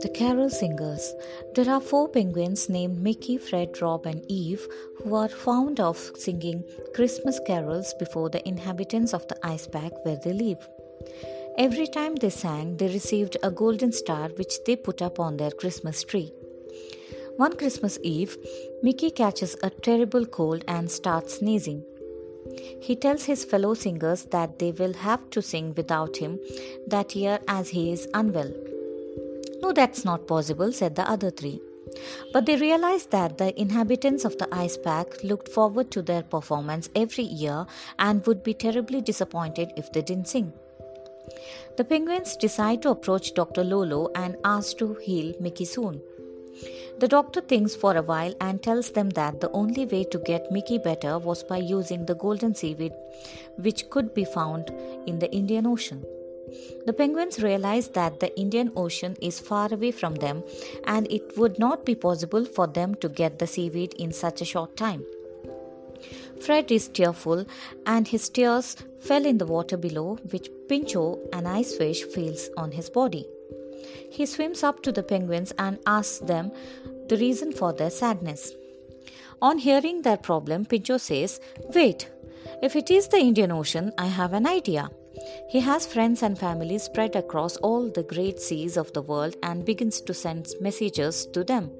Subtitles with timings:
[0.00, 1.14] The Carol Singers.
[1.54, 6.64] There are four penguins named Mickey, Fred, Rob, and Eve who are fond of singing
[6.94, 10.68] Christmas carols before the inhabitants of the ice pack where they live.
[11.56, 15.52] Every time they sang, they received a golden star which they put up on their
[15.52, 16.34] Christmas tree.
[17.36, 18.36] One Christmas Eve,
[18.82, 21.84] Mickey catches a terrible cold and starts sneezing.
[22.80, 26.38] He tells his fellow singers that they will have to sing without him
[26.86, 28.52] that year as he is unwell.
[29.62, 31.60] No, that's not possible, said the other three.
[32.32, 36.88] But they realized that the inhabitants of the ice pack looked forward to their performance
[36.94, 37.66] every year
[37.98, 40.52] and would be terribly disappointed if they didn't sing.
[41.76, 43.64] The penguins decide to approach Dr.
[43.64, 46.00] Lolo and ask to heal Mickey soon.
[47.00, 50.52] The doctor thinks for a while and tells them that the only way to get
[50.52, 52.92] Mickey better was by using the golden seaweed,
[53.56, 54.68] which could be found
[55.06, 56.04] in the Indian Ocean.
[56.84, 60.44] The penguins realize that the Indian Ocean is far away from them
[60.84, 64.50] and it would not be possible for them to get the seaweed in such a
[64.52, 65.02] short time.
[66.42, 67.46] Fred is tearful
[67.86, 72.72] and his tears fell in the water below, which Pincho, an ice fish, feels on
[72.72, 73.26] his body.
[74.10, 76.50] He swims up to the penguins and asks them
[77.10, 78.52] the reason for their sadness.
[79.42, 81.40] On hearing their problem, Pincho says,
[81.74, 82.08] Wait,
[82.62, 84.90] if it is the Indian Ocean, I have an idea.
[85.48, 89.64] He has friends and family spread across all the great seas of the world and
[89.64, 91.70] begins to send messages to them.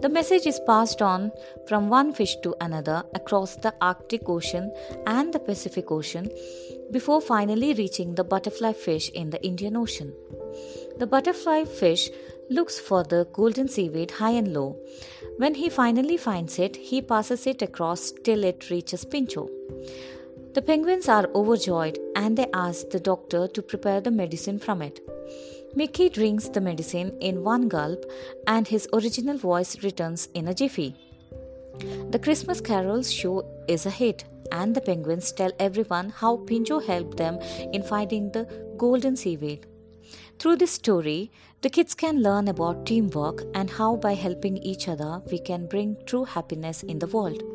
[0.00, 1.30] The message is passed on
[1.68, 4.72] from one fish to another across the Arctic Ocean
[5.06, 6.28] and the Pacific Ocean
[6.90, 10.12] before finally reaching the butterfly fish in the Indian Ocean.
[10.98, 12.10] The butterfly fish
[12.50, 14.76] looks for the golden seaweed high and low.
[15.38, 19.48] When he finally finds it, he passes it across till it reaches Pincho.
[20.54, 25.00] The penguins are overjoyed and they ask the doctor to prepare the medicine from it.
[25.74, 28.04] Mickey drinks the medicine in one gulp
[28.46, 30.94] and his original voice returns in a jiffy.
[32.10, 37.16] The Christmas carols show is a hit, and the penguins tell everyone how Pincho helped
[37.16, 37.40] them
[37.72, 38.44] in finding the
[38.76, 39.66] golden seaweed.
[40.38, 41.30] Through this story,
[41.62, 45.96] the kids can learn about teamwork and how by helping each other we can bring
[46.06, 47.53] true happiness in the world.